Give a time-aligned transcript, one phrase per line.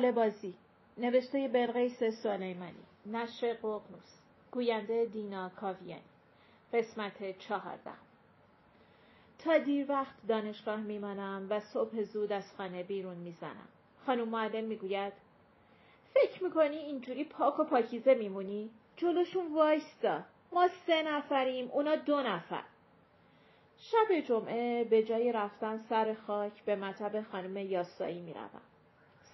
[0.00, 0.54] خاله بازی
[0.98, 4.18] نوشته برقیس سلیمانی نشر ققنوس.
[4.50, 6.02] گوینده دینا کاویانی.
[6.72, 7.90] قسمت چهارده.
[9.38, 13.68] تا دیر وقت دانشگاه میمانم و صبح زود از خانه بیرون می‌زنم.
[14.06, 15.12] خانم معلم می‌گوید
[16.14, 20.20] فکر می‌کنی اینجوری پاک و پاکیزه میمونی؟ جلوشون وایستا.
[20.52, 22.62] ما سه نفریم اونا دو نفر.
[23.78, 28.62] شب جمعه به جای رفتن سر خاک به مطب خانم یاسایی می‌روم.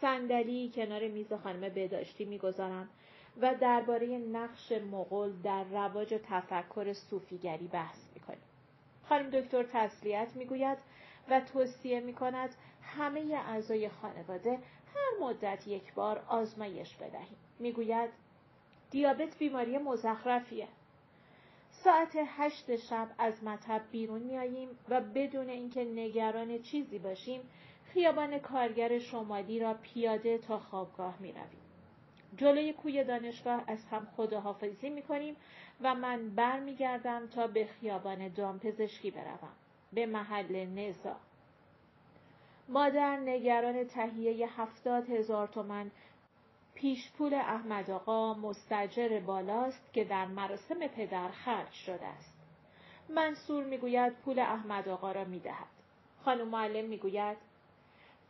[0.01, 2.89] صندلی کنار میز خانم بداشتی می‌گذارم
[3.41, 8.43] و درباره نقش مغول در رواج تفکر صوفیگری بحث می‌کنیم.
[9.09, 10.79] خانم دکتر تسلیت می‌گوید
[11.31, 14.59] و توصیه می‌کند همه اعضای خانواده
[14.95, 17.37] هر مدت یک بار آزمایش بدهیم.
[17.59, 18.11] می‌گوید
[18.91, 20.69] دیابت بیماری مزخرفیه.
[21.71, 27.41] ساعت هشت شب از مطب بیرون میاییم و بدون اینکه نگران چیزی باشیم
[27.97, 31.67] خیابان کارگر شمالی را پیاده تا خوابگاه می رویم.
[32.37, 35.37] جلوی کوی دانشگاه از هم خداحافظی می کنیم
[35.81, 39.53] و من بر می گردم تا به خیابان دامپزشکی بروم.
[39.93, 41.17] به محل نزا.
[42.69, 45.91] مادر نگران تهیه هفتاد هزار تومن
[46.75, 52.35] پیش پول احمد آقا مستجر بالاست که در مراسم پدر خرج شده است.
[53.09, 55.67] منصور می‌گوید پول احمد آقا را می‌دهد.
[56.25, 57.46] خانم معلم می‌گوید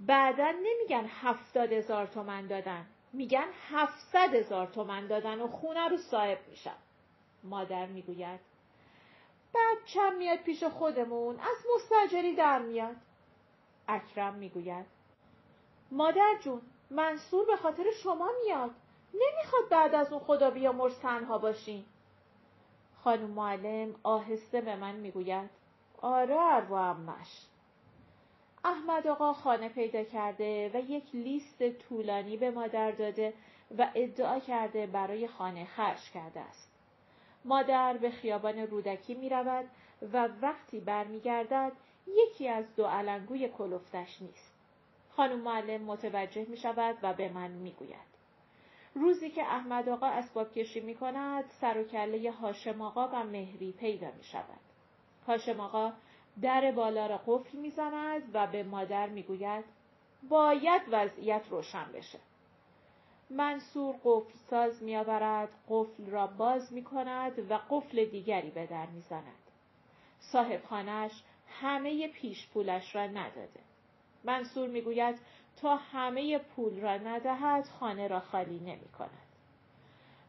[0.01, 2.87] بعدا نمیگن هفتاد هزار تومن دادن.
[3.13, 6.77] میگن هفتصد هزار تومن دادن و خونه رو صاحب میشن.
[7.45, 8.41] مادر می‌گوید
[9.55, 12.97] بچم میاد پیش خودمون از مستجری در میاد.
[13.89, 14.87] اکرم می‌گوید
[15.91, 18.71] مادر جون منصور به خاطر شما میاد.
[19.15, 21.85] نمی‌خواد بعد از اون خدا بیامرز تنها باشین.
[23.05, 25.51] خانم معلم آهسته به من می‌گوید
[26.03, 27.47] آره امش
[28.67, 33.35] احمد آقا خانه پیدا کرده و یک لیست طولانی به مادر داده
[33.79, 36.73] و ادعا کرده برای خانه خرج کرده است.
[37.45, 39.65] مادر به خیابان رودکی می رود
[40.13, 41.73] و وقتی برمیگردد
[42.07, 44.55] یکی از دو علنگوی کلفتش نیست.
[45.11, 48.17] خانم معلم متوجه می شود و به من می گوید.
[48.95, 53.73] روزی که احمد آقا اسباب کشی می کند سر و کله هاشم آقا و مهری
[53.73, 54.61] پیدا می شود.
[55.27, 55.93] هاشم آقا
[56.43, 59.65] در بالا را قفل می‌زند و به مادر می‌گوید
[60.29, 62.19] باید وضعیت روشن بشه.
[63.31, 69.23] منصور قفل ساز میآورد قفل را باز می کند و قفل دیگری به در می‌زند.
[70.21, 73.61] صاحب خانش همه پیش پولش را نداده.
[74.25, 75.19] منصور می‌گوید
[75.57, 79.11] تا همه پول را ندهد خانه را خالی نمی کند.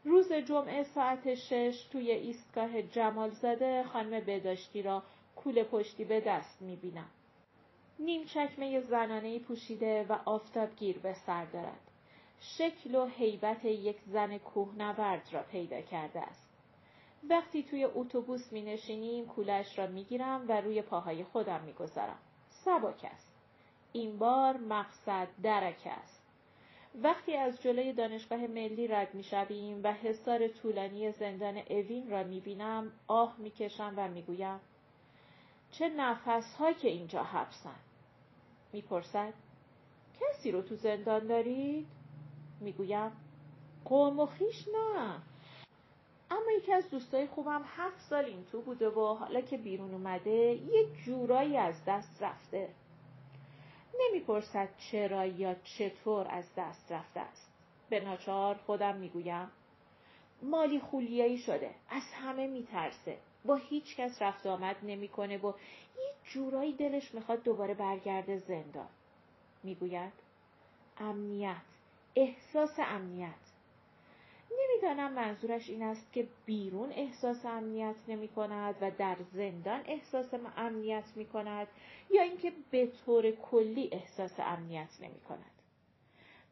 [0.04, 5.02] روز جمعه ساعت شش توی ایستگاه جمالزاده خانم بداشتی را
[5.44, 7.10] کوله پشتی به دست می بینم.
[7.98, 11.90] نیم چکمه زنانه پوشیده و آفتابگیر به سر دارد.
[12.40, 16.48] شکل و حیبت یک زن کوهنورد را پیدا کرده است.
[17.30, 22.18] وقتی توی اتوبوس می نشینیم کولش را می گیرم و روی پاهای خودم می گذارم.
[22.48, 23.32] سبک است.
[23.92, 26.22] این بار مقصد درک است.
[27.02, 29.24] وقتی از جلوی دانشگاه ملی رد می
[29.82, 34.60] و حصار طولانی زندان اوین را می بینم آه می کشم و می گویم
[35.70, 37.78] چه نفس ها که اینجا حبسن؟
[38.72, 39.34] می‌پرسد.
[40.20, 41.86] کسی رو تو زندان دارید؟
[42.60, 43.12] می‌گویم
[43.84, 45.22] قوم و خیش نه.
[46.30, 50.30] اما یکی از دوستای خوبم هفت سال این تو بوده و حالا که بیرون اومده
[50.54, 52.68] یه جورایی از دست رفته.
[54.00, 57.52] نمی‌پرسد چرا یا چطور از دست رفته است.
[57.90, 59.50] به ناچار خودم می‌گویم
[60.42, 63.18] مالی خولیایی شده از همه میترسه.
[63.48, 65.52] با هیچ کس رفت آمد نمی‌کنه و
[65.96, 68.88] یه جورایی دلش می‌خواد دوباره برگرده زندان
[69.62, 70.12] می‌گوید
[70.96, 71.56] امنیت
[72.16, 73.34] احساس امنیت
[74.50, 81.04] نمی‌دانم منظورش این است که بیرون احساس امنیت نمی کند و در زندان احساس امنیت
[81.16, 81.68] می کند
[82.10, 85.50] یا اینکه به طور کلی احساس امنیت نمی کند.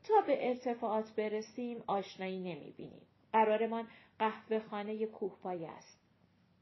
[0.04, 3.06] تا به ارتفاعات برسیم آشنایی نمی بینیم.
[3.32, 3.88] قرارمان
[4.18, 6.05] قهوه خانه کوهپای است.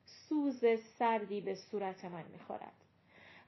[0.04, 0.64] سوز
[0.98, 2.72] سردی به صورتمان می‌خورد.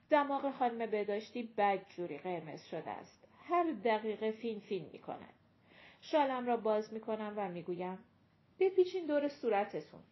[0.09, 3.27] دماغ خانم بداشتی بدجوری قرمز شده است.
[3.43, 5.33] هر دقیقه فین فین می کند.
[6.01, 7.97] شالم را باز می کنم و می گویم
[8.59, 10.03] بپیچین دور صورتتون.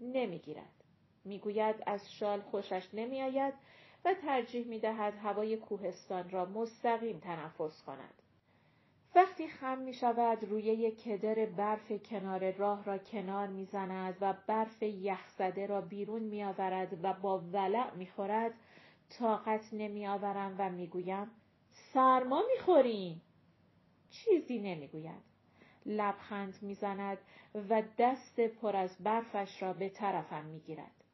[0.00, 0.84] نمی‌گیرد.
[1.24, 3.54] می‌گوید از شال خوشش نمیآید
[4.04, 8.14] و ترجیح می دهد هوای کوهستان را مستقیم تنفس کند.
[9.16, 14.82] وقتی خم می شود روی کدر برف کنار راه را کنار می زند و برف
[14.82, 18.54] یخزده را بیرون می آورد و با ولع می خورد
[19.18, 21.30] طاقت نمی آورم و می گویم
[21.70, 23.22] سرما می خوریم.
[24.10, 25.22] چیزی نمی‌گوید.
[25.86, 27.18] لبخند می‌زند
[27.68, 31.04] و دست پر از برفش را به طرفم می‌گیرد.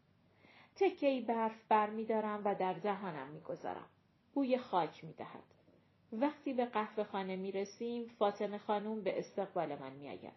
[0.76, 3.86] تکه برف برمیدارم و در دهانم می‌گذارم.
[4.34, 5.51] بوی خاک می‌دهد.
[6.12, 10.32] وقتی به قهوه خانه می رسیم فاطمه خانوم به استقبال من می آید.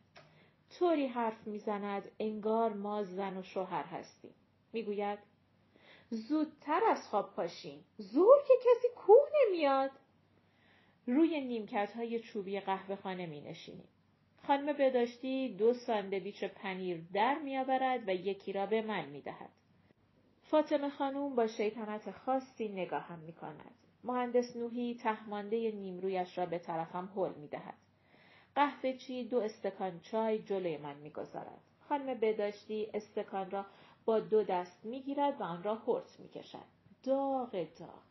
[0.79, 4.33] طوری حرف می زند انگار ما زن و شوهر هستیم.
[4.73, 5.19] می گوید
[6.09, 7.79] زودتر از خواب پاشین.
[7.97, 9.91] زور که کسی کوه نمیاد.
[11.07, 13.87] روی نیمکت های چوبی قهوه خانه می نشینیم.
[14.47, 19.49] خانم بداشتی دو ساندویچ پنیر در میآورد و یکی را به من می دهد.
[20.43, 23.75] فاطمه خانوم با شیطنت خاصی نگاهم می کند.
[24.05, 27.73] مهندس نوحی تهمانده نیمرویش را به طرفم حل می دهد.
[28.55, 31.61] قهوه چی دو استکان چای جلوی من می گذارد.
[31.89, 33.65] خانم بداشتی استکان را
[34.05, 36.65] با دو دست می گیرد و آن را هرت می کشد.
[37.03, 38.01] داغ داغ.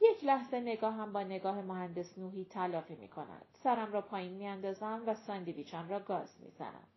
[0.00, 3.44] یک لحظه نگاهم با نگاه مهندس نوحی تلاقی می کند.
[3.52, 6.88] سرم را پایین می اندازم و ساندویچم را گاز می زنم.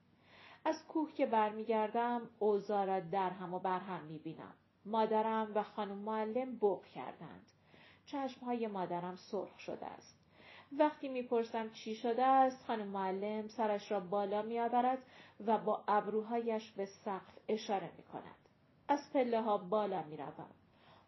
[0.65, 4.53] از کوه که برمیگردم اوضاع را در هم و بر هم می بینم.
[4.85, 7.45] مادرم و خانم معلم بغ کردند.
[8.07, 10.17] چشمهای مادرم سرخ شده است.
[10.71, 14.97] وقتی می‌پرسم چی شده است خانم معلم سرش را بالا میآورد
[15.45, 18.35] و با ابروهایش به سقف اشاره می کند.
[18.87, 20.49] از پله ها بالا می روم.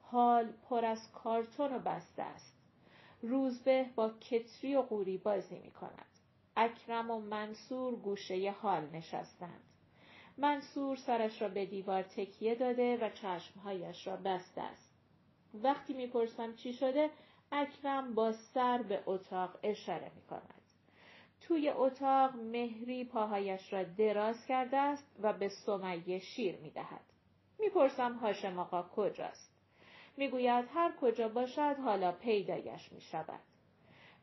[0.01, 2.55] حال پر از کارتون و بسته است.
[3.21, 6.05] روزبه با کتری و قوری بازی می کند.
[6.57, 9.63] اکرم و منصور گوشه حال نشستند.
[10.37, 14.88] منصور سرش را به دیوار تکیه داده و چشمهایش را بسته است.
[15.53, 17.09] وقتی می‌پرسم چی شده
[17.51, 20.61] اکرم با سر به اتاق اشاره می کند.
[21.41, 27.01] توی اتاق مهری پاهایش را دراز کرده است و به سمیه شیر می دهد.
[27.59, 29.51] می‌پرسم هاشم آقا کجاست؟
[30.17, 33.39] می‌گوید هر کجا باشد حالا پیدایش می شود.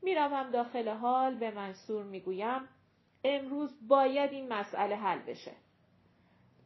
[0.02, 2.68] می‌روم داخل حال به منصور می‌گویم
[3.24, 5.52] امروز باید این مسئله حل بشه.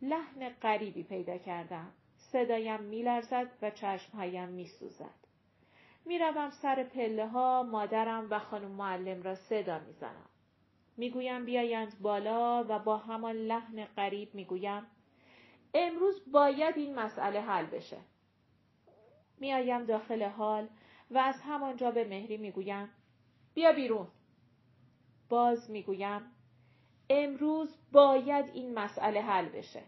[0.02, 1.92] لحن غریبی پیدا کردم.
[2.32, 5.14] صدایم میلرزد و چشمهایم میسوزد.
[6.04, 10.28] می‌روم سر پله ها مادرم و خانم معلم را صدا می‌زنم.
[10.96, 14.86] می‌گویم بیایند بالا و با همان لحن غریب می‌گویم
[15.74, 17.98] امروز باید این مسئله حل بشه.
[19.38, 20.68] میآیم داخل حال
[21.10, 22.88] و از همانجا به مهری می‌گویم
[23.54, 24.08] بیا بیرون.
[25.28, 26.22] باز می‌گویم
[27.10, 29.82] امروز باید این مسئله حل بشه.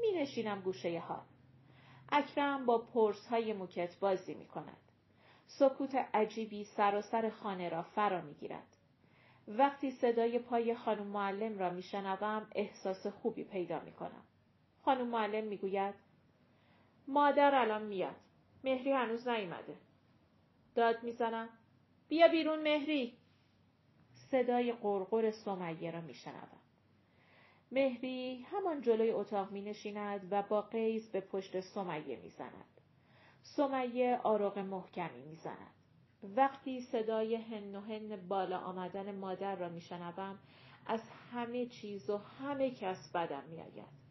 [0.00, 1.22] می نشینم گوشه ها.
[2.08, 4.76] اکرم با پرس های موکت بازی می کند.
[5.46, 8.76] سکوت عجیبی سراسر خانه را فرا می گیرد.
[9.48, 14.22] وقتی صدای پای خانم معلم را می شنوم احساس خوبی پیدا می کنم.
[14.84, 15.94] خانم معلم می گوید
[17.08, 18.16] مادر الان میاد.
[18.64, 19.76] مهری هنوز نیامده.
[20.74, 21.48] داد می‌زنم.
[22.08, 23.18] بیا بیرون مهری.
[24.30, 26.65] صدای قرقر سمیه را می شنوم.
[27.72, 32.80] مهری همان جلوی اتاق می نشیند و با قیز به پشت سمیه می زند.
[33.42, 35.74] سمیه آرق محکمی می زند.
[36.36, 40.38] وقتی صدای هن و هن بالا آمدن مادر را می شنبم
[40.86, 41.00] از
[41.32, 44.06] همه چیز و همه کس بدم می آید.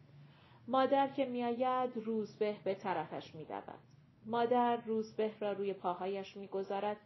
[0.68, 3.78] مادر که می آید روزبه به طرفش می دود.
[4.26, 6.96] مادر روزبه را روی پاهایش می گذارد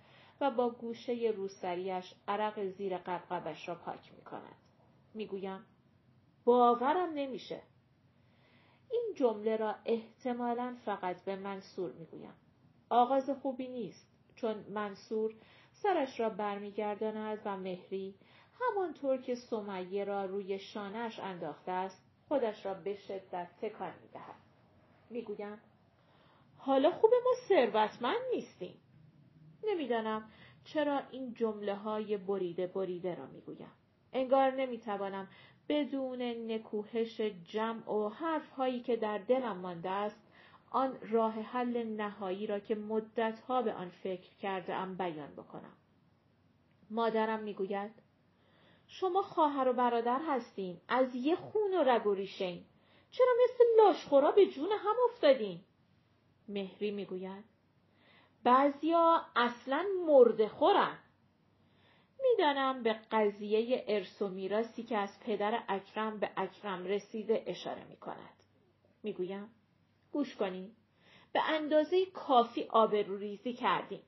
[0.41, 4.57] و با گوشه روسریش عرق زیر قبقبش را پاک می کند.
[5.15, 5.67] می گویم
[6.45, 7.63] باورم نمیشه.
[8.91, 12.35] این جمله را احتمالا فقط به منصور می‌گویم.
[12.91, 15.35] آغاز خوبی نیست چون منصور
[15.73, 18.15] سرش را برمیگرداند و مهری
[18.61, 24.35] همانطور که سمیه را روی شانهش انداخته است خودش را به شدت تکان می‌دهد
[25.11, 25.61] می‌گویم
[26.57, 28.75] حالا خوب ما ثروتمند نیستیم
[29.65, 30.31] نمی‌دانم
[30.65, 33.73] چرا این جمله های بریده بریده را می‌گویم
[34.13, 35.29] انگار نمی‌توانم
[35.71, 40.21] بدون نکوهش جمع و حرف هایی که در دلم مانده است
[40.71, 45.73] آن راه حل نهایی را که مدتها به آن فکر کرده ام بیان بکنم.
[46.91, 47.91] مادرم می‌گوید
[48.87, 52.65] شما خواهر و برادر هستین از یه خون و رگ و ریشین
[53.11, 55.61] چرا مثل لاشخورا به جون هم افتادین؟
[56.49, 57.45] مهری می‌گوید
[58.45, 60.99] بعضیا اصلا مرده خورن.
[62.23, 67.97] می‌دانم به قضیه ارث و میراسی که از پدر اکرم به اکرم رسیده اشاره می
[67.97, 68.43] کند.
[69.03, 69.51] می‌گویم
[70.13, 70.77] گوش کنید
[71.33, 74.03] به اندازه کافی آبروریزی کردیم.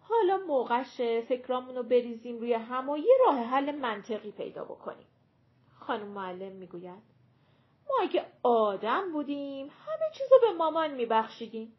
[0.00, 5.06] حالا موقعش فکرامون رو بریزیم روی هم و یه راه حل منطقی پیدا بکنیم.
[5.72, 7.02] خانم معلم می‌گوید
[7.88, 11.76] ما اگه آدم بودیم همه چیزو به مامان میبخشیدیم.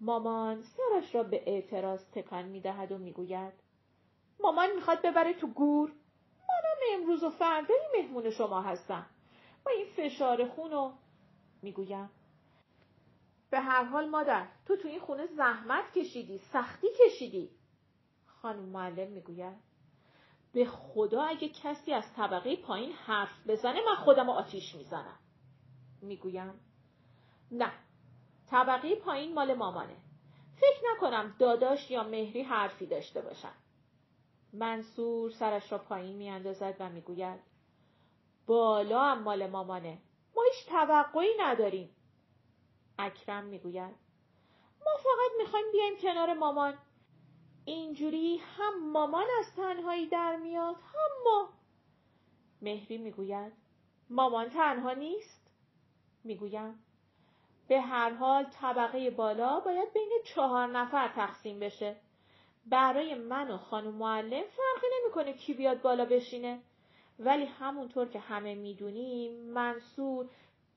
[0.00, 3.52] مامان سرش را به اعتراض تکان می‌دهد و می‌گوید
[4.40, 5.92] مامان می‌خواد ببره تو گور.
[6.48, 9.06] منم امروز و فردایی مهمون شما هستم
[9.64, 10.92] با این فشار خونو
[11.62, 12.10] می‌گویم.
[13.50, 17.50] به هر حال مادر تو تو این خونه زحمت کشیدی سختی کشیدی.
[18.26, 19.56] خانم معلم می‌گوید.
[20.52, 25.18] به خدا اگه کسی از طبقه پایین حرف بزنه من خودم آتیش می‌زنم.
[26.02, 26.60] می‌گویم.
[27.52, 27.72] نه
[28.50, 29.96] طبقه پایین مال مامانه.
[30.56, 33.52] فکر نکنم داداش یا مهری حرفی داشته باشن.
[34.58, 37.40] منصور سرش را پایین میاندازد و می‌گوید
[38.46, 39.98] بالا هم مال مامانه.
[40.36, 41.90] ما هیچ توقعی نداریم.
[42.98, 43.94] اکرم می‌گوید
[44.86, 46.78] ما فقط می‌خوایم بیایم کنار مامان.
[47.64, 51.48] اینجوری هم مامان از تنهایی در میاد هم ما.
[52.62, 53.52] مهری می‌گوید
[54.10, 55.50] مامان تنها نیست؟
[56.24, 56.82] می‌گویم
[57.68, 61.96] به هر حال طبقه بالا باید بین چهار نفر تقسیم بشه.
[62.66, 66.58] برای من و خانم معلم فرقی نمی‌کنه کی بیاد بالا بشینه.
[67.18, 70.28] ولی همونطور که همه می‌دونیم منصور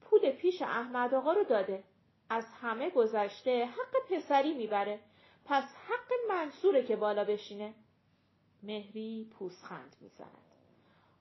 [0.01, 1.84] پول پیش احمد آقا رو داده.
[2.29, 5.00] از همه گذشته حق پسری می‌بره.
[5.46, 7.74] پس حق منصوره که بالا بشینه.
[8.63, 10.38] مهری پوسخند می‌زند.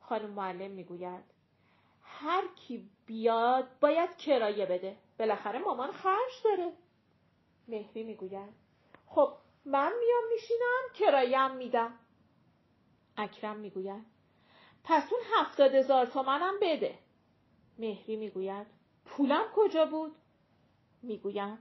[0.00, 1.24] خانم معلم می‌گوید
[2.02, 4.96] هر کی بیاد باید کرایه بده.
[5.18, 6.72] بالاخره مامان خرج داره.
[7.68, 8.52] مهری می‌گوید
[9.06, 9.32] خب
[9.64, 11.98] من میام میشینم کرایم میدم.
[13.16, 14.06] اکرم می‌گوید
[14.84, 16.98] پس اون هفتاد هزار تومنم بده.
[17.78, 18.66] مهری می‌گوید
[19.04, 20.16] پولم کجا بود؟
[21.02, 21.58] می‌گویم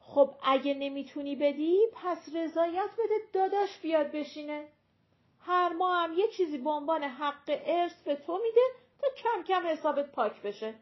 [0.00, 4.68] خب اگه نمی‌تونی بدی پس رضایت بده داداش بیاد بشینه.
[5.40, 8.60] هر ماه هم یه چیزی به عنوان حق ارث به تو میده
[8.98, 10.74] تا کم کم حسابت پاک بشه.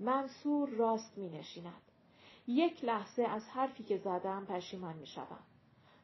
[0.00, 1.83] منصور راست می نشیند.
[2.46, 5.44] یک لحظه از حرفی که زدم پشیمان می شدم.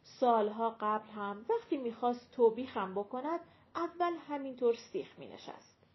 [0.03, 3.41] سالها قبل هم وقتی می‌خواست توبیخم بکند
[3.75, 5.87] اول همینطور سیخ می نشست.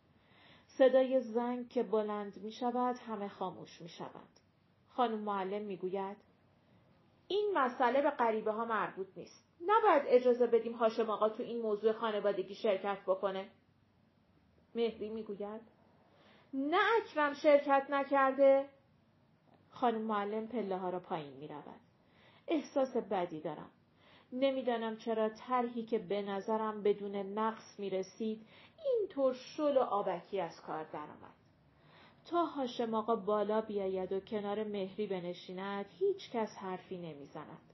[0.68, 4.30] صدای زنگ که بلند می شود همه خاموش می شود.
[4.90, 6.18] خانم معلم می گوید
[7.28, 9.46] این مسئله به غریبه ها مربوط نیست.
[9.62, 13.50] نباید اجازه بدیم هاشم آقا تو این موضوع خانوادگی شرکت بکنه.
[14.76, 15.62] مهری می گوید
[16.54, 18.70] نه اکرم شرکت نکرده
[19.76, 21.80] خانم معلم پله ها را پایین می رود.
[22.48, 23.70] احساس بدی دارم.
[24.34, 28.46] نمی‌دانم چرا طرحی که به نظرم بدون نقص می رسید
[28.86, 31.36] اینطور شل و آبکی از کار درآمد.
[32.26, 37.74] تا هاشم آقا بالا بیاید و کنار مهری بنشیند هیچ کس حرفی نمی‌زند.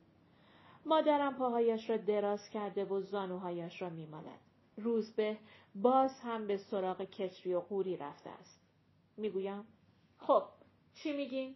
[0.86, 4.40] مادرم پاهایش را دراز کرده و زانوهایش را میمالد.
[4.78, 5.38] روزبه
[5.76, 8.62] باز هم به سراغ کتری و قوری رفته است.
[9.18, 9.64] می‌گویم
[10.18, 10.44] خب
[10.94, 11.56] چی میگین؟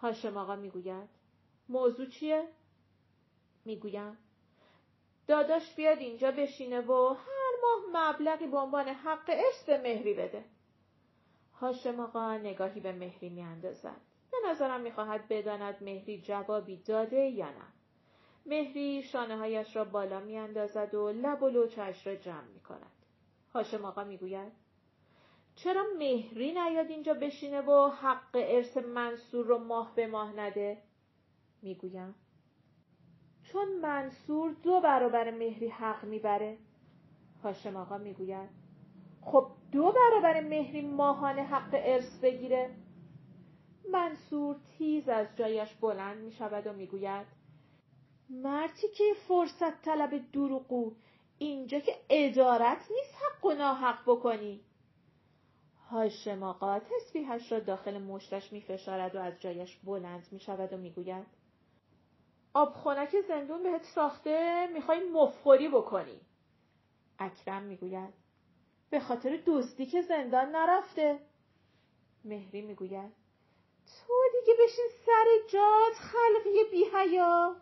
[0.00, 1.08] هاشم آقا می‌گوید
[1.68, 2.48] موضوع چیه؟
[3.64, 4.18] می‌گویم
[5.26, 10.44] داداش بیاد اینجا بشینه و هر ماه مبلغی به عنوان حق ارث به مهری بده.
[11.60, 14.00] هاشم آقا نگاهی به مهری میاندازد.
[14.30, 17.66] به نظرم می‌خواهد بداند مهری جوابی داده یا نه.
[18.46, 22.92] مهری شانه هایش را بالا میاندازد و لب و لوچش را جمع می کند.
[23.54, 24.52] هاشم آقا می‌گوید
[25.62, 30.82] چرا مهری نیاد اینجا بشینه و حق ارث منصور رو ماه به ماه نده؟
[31.62, 32.14] می‌گویم.
[33.42, 36.58] چون منصور دو برابر مهری حق می‌بره.
[37.42, 38.48] هاشم آقا می‌گوید.
[39.22, 42.70] خب دو برابر مهری ماهانه حق ارث بگیره.
[43.92, 47.26] منصور تیز از جایش بلند می شود و می‌گوید.
[48.30, 50.92] مرتی که فرصت طلب دروغو
[51.38, 54.60] اینجا که ادارت نیست حق و ناحق بکنی.
[55.90, 60.76] هاشم آقا تسبیحش را داخل مشتش می فشارد و از جایش بلند می شود و
[60.76, 61.26] می گوید
[62.54, 66.20] آب خونک زندون بهت ساخته می‌خوای مفخوری بکنی.
[67.18, 68.14] اکرم می‌گوید
[68.90, 71.18] به خاطر دوستی که زندان نرفته.
[72.24, 73.12] مهری می‌گوید
[73.86, 77.56] تو دیگه بشین سر جات خلقی بی حیا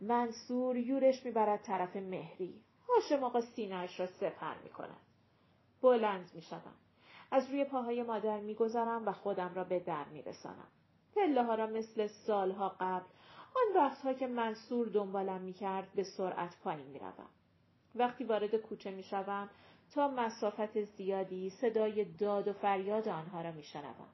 [0.00, 2.64] منصور یورش می‌برد طرف مهری.
[2.88, 5.00] هاشم آقا سینهاش را سپر می‌کند.
[5.82, 6.74] بلند می‌شوم
[7.30, 10.68] از روی پاهای مادر میگذرم و خودم را به در میرسانم.
[11.16, 13.06] پله ها را مثل سالها قبل
[13.56, 17.28] آن وقتها که منصور دنبالم می‌کرد به سرعت پایین می‌روم.
[17.94, 19.50] وقتی وارد کوچه می‌شوم
[19.94, 24.08] تا مسافت زیادی صدای داد و فریاد آنها را میشنوم.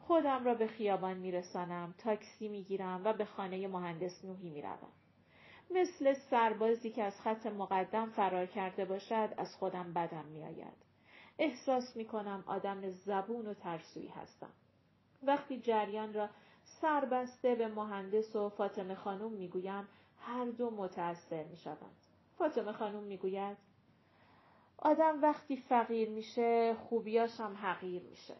[0.00, 4.92] خودم را به خیابان میرسانم تاکسی می‌گیرم و به خانه مهندس نوحی می‌روم.
[5.70, 10.87] مثل سربازی که از خط مقدم فرار کرده باشد از خودم بدم میآید.
[11.38, 14.50] احساس می کنم آدم زبون و ترسویی هستم.
[15.22, 16.28] وقتی جریان را
[16.64, 19.88] سربسته به مهندس و فاطمه خانم می‌گویم
[20.20, 21.96] هر دو متأثر می شوند.
[22.38, 23.56] فاطمه خانم می‌گوید
[24.78, 28.34] آدم وقتی فقیر میشه خوبیاش هم حقیر میشه.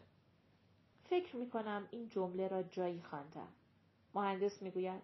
[1.09, 3.47] فکر می‌کنم این جمله را جایی خواندم.
[4.15, 5.01] مهندس می‌گوید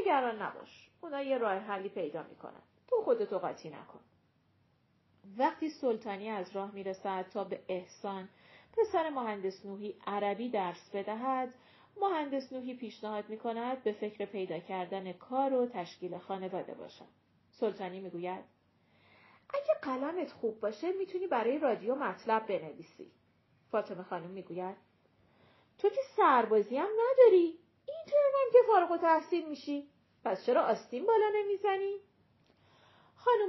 [0.00, 0.90] نگران نباش.
[1.00, 2.62] اونا یه راه حلی پیدا می‌کنن.
[2.88, 4.00] تو خودتو قاطی نکن.
[5.38, 8.28] وقتی سلطانی از راه می‌رسد تا به احسان
[8.72, 11.54] پسر مهندس نوحی عربی درس بدهد
[12.00, 17.08] مهندس نوحی پیشنهاد می کند به فکر پیدا کردن کار و تشکیل خانواده باشد.
[17.50, 18.44] سلطانی می‌گوید
[19.54, 23.12] اگه قلمت خوب باشه می‌تونی برای رادیو مطلب بنویسی.
[23.70, 24.76] فاطمه خانم می‌گوید
[25.78, 29.88] تو که سربازی هم نداری؟ این ترمم که فارغ و تحصیل میشی؟
[30.24, 31.96] پس چرا آستین بالا نمی‌زنی؟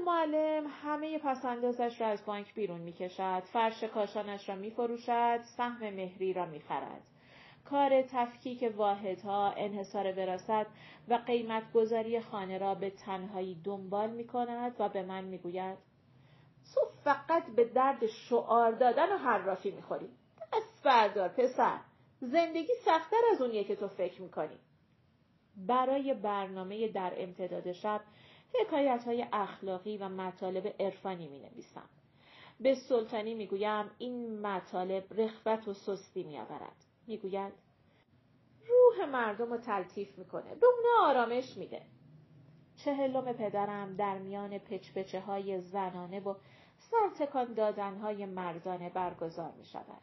[0.07, 3.43] معلم همه پسندازش را از بانک بیرون می‌کشد.
[3.53, 7.01] فرش کاشانش را میفروشد سهم مهری را می‌خرد.
[7.65, 10.67] کار تفکیک واحدها انحصار وراست
[11.07, 15.77] و قیمت گذاری خانه را به تنهایی دنبال می کند و به من می گوید
[16.73, 20.09] تو فقط به درد شعار دادن و حرافی می‌خوری.
[20.53, 21.79] دست بردار پسر
[22.21, 24.57] زندگی سختتر از اونیه که تو فکر می‌کنی.
[25.57, 28.01] برای برنامه در امتداد شب
[28.53, 31.89] حکایت های اخلاقی و مطالب عرفانی می نویسم.
[32.59, 36.75] به سلطانی می گویم این مطالب رخوت و سستی می آورد.
[37.07, 37.53] می گوید
[38.67, 41.81] روح مردم رو تلطیف می‌کنه به اونا آرامش میده
[42.75, 46.35] چهلم پدرم در میان پچپچه های زنانه و
[46.77, 50.01] سرتکان دادن های مردانه برگزار می شود.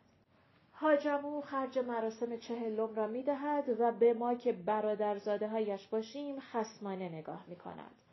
[0.72, 7.08] حاجمو خرج مراسم چهلم را می دهد و به ما که برادرزاده هایش باشیم خسمانه
[7.08, 8.03] نگاه می کند.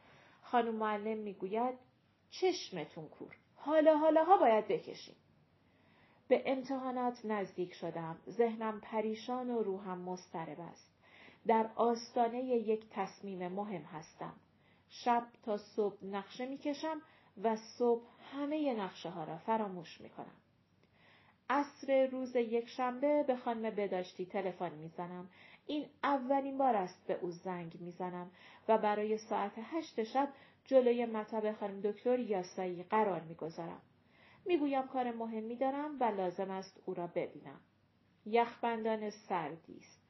[0.51, 1.75] خانم معلم می گوید
[2.29, 3.35] چشمتون کور.
[3.55, 5.15] حالا حالا ها باید بکشیم.
[6.27, 8.19] به امتحانات نزدیک شدم.
[8.29, 10.91] ذهنم پریشان و روحم مضطرب است.
[11.47, 14.33] در آستانه یک تصمیم مهم هستم.
[14.89, 17.01] شب تا صبح نقشه می‌کشم
[17.43, 20.41] و صبح همه نقشه ها را فراموش می کنم.
[21.49, 25.29] عصر روز یک شنبه به خانم بداشتی تلفن می‌زنم.
[25.65, 28.31] این اولین بار است به او زنگ می‌زنم
[28.67, 30.29] و برای ساعت هشت شب
[30.65, 33.81] جلوی مطب خانم دکتر یاسایی قرار می‌گذارم.
[34.45, 37.59] می‌گویم کار مهمی دارم و لازم است او را ببینم.
[38.25, 40.01] یخبندان سردی است.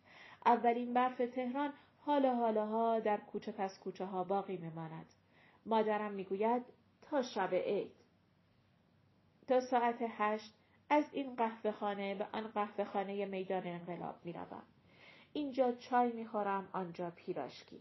[0.45, 5.05] اولین برف تهران حالا حالاها در کوچه پس کوچه ها باقی میماند.
[5.65, 6.63] مادرم می‌گوید
[7.01, 7.91] تا شب عید.
[9.47, 10.53] تا ساعت هشت
[10.89, 14.63] از این قهوه خانه به آن قهوه خانه میدان انقلاب می‌روم.
[15.33, 17.79] اینجا چای می‌خورم آنجا پیراشکی.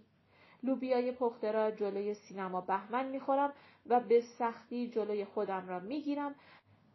[0.63, 3.53] لوبیای پخته را جلوی سینما بهمن می‌خورم
[3.87, 6.35] و به سختی جلوی خودم را می‌گیرم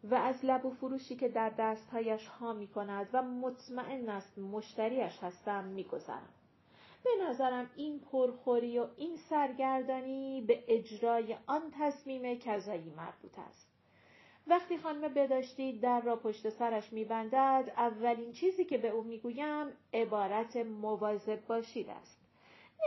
[0.04, 5.18] و از لب و فروشی که در دستهایش ها می کند و مطمئن است مشتریش
[5.22, 6.28] هستم میگذرم.
[7.04, 13.65] به نظرم این پرخوری و این سرگردانی به اجرای آن تصمیم کذایی مربوط است.
[14.48, 20.56] وقتی خانم بداشتی در را پشت سرش میبندد اولین چیزی که به او می‌گویم عبارت
[20.56, 22.20] مواظب باشید است.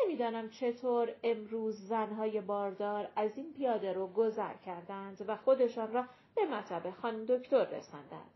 [0.03, 6.45] نمی‌دانم چطور امروز زنهای باردار از این پیاده رو گذر کردند و خودشان را به
[6.45, 8.31] مطب خانم دکتر رساندند.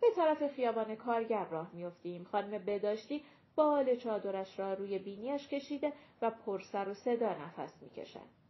[0.00, 3.24] به طرف خیابان کارگر راه میافتیم خانم بداشتی
[3.56, 5.92] بال چادرش را روی بینیش کشیده
[6.22, 8.44] و پرسر و صدا نفس می‌کشد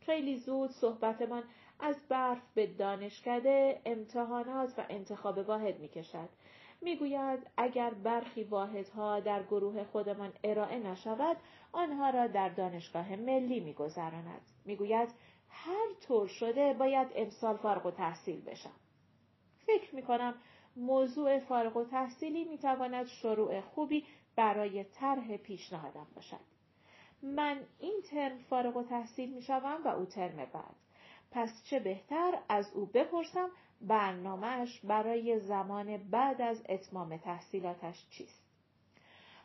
[0.00, 1.42] خیلی زود صحبتمان
[1.82, 6.28] از برف به دانشکده امتحانات و انتخاب واحد می‌کشد.
[6.82, 11.36] می‌گوید اگر برخی واحدها در گروه خودمان ارائه نشود
[11.72, 14.40] آنها را در دانشگاه ملی میگذراند.
[14.64, 15.08] می‌گوید
[15.48, 18.72] هر طور شده باید امسال فارغ و تحصیل بشم.
[19.66, 20.34] فکر می‌کنم
[20.76, 24.04] موضوع فارغ و تحصیلی می‌تواند شروع خوبی
[24.36, 26.40] برای طرح پیشنهادم باشد.
[27.22, 30.76] من این ترم فارغ و تحصیل می‌شوم و او ترم بعد.
[31.30, 38.42] پس چه بهتر از او بپرسم برنامهش برای زمان بعد از اتمام تحصیلاتش چیست؟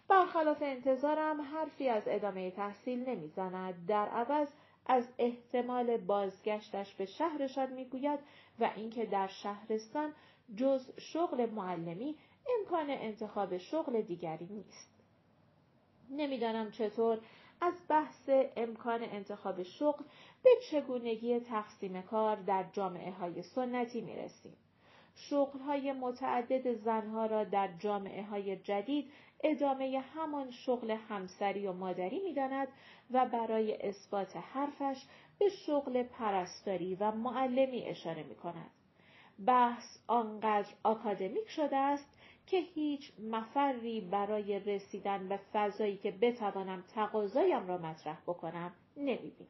[0.07, 3.85] برخلاف انتظارم حرفی از ادامه تحصیل نمی‌زند.
[3.87, 4.47] در عوض
[4.85, 8.19] از احتمال بازگشتش به شهرشان می‌گوید
[8.59, 10.13] و اینکه در شهرستان
[10.55, 12.15] جز شغل معلمی
[12.59, 14.95] امکان انتخاب شغل دیگری نیست.
[16.09, 17.19] نمی‌دانم چطور
[17.65, 20.03] از بحث امکان انتخاب شغل
[20.43, 24.53] به چگونگی تقسیم کار در جامعه های سنتی می رسیم.
[25.15, 29.11] شغل های متعدد زنها را در جامعه های جدید
[29.43, 32.67] ادامه همان شغل همسری و مادری می داند
[33.11, 35.05] و برای اثبات حرفش
[35.39, 38.71] به شغل پرستاری و معلمی اشاره می کند.
[39.45, 42.14] بحث آنقدر آکادمیک شده است
[42.47, 49.49] که هیچ مفری برای رسیدن به فضایی که بتوانم تقاضایم را مطرح بکنم نمی‌بینم.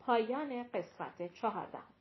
[0.00, 1.94] پایان قسمت چهاردهم